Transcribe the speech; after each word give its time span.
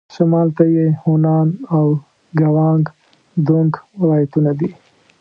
شمال 0.13 0.47
ته 0.57 0.63
یې 0.75 0.85
هونان 1.01 1.47
او 1.75 1.85
ګوانګ 2.39 2.83
دونګ 3.47 3.71
ولايتونه 4.01 4.51
دي. 4.59 4.69